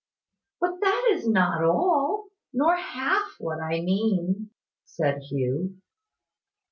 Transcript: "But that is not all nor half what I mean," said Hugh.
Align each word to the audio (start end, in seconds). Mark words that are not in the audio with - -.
"But 0.59 0.79
that 0.81 1.09
is 1.13 1.27
not 1.27 1.63
all 1.63 2.29
nor 2.53 2.75
half 2.75 3.35
what 3.39 3.59
I 3.61 3.81
mean," 3.81 4.49
said 4.83 5.19
Hugh. 5.29 5.77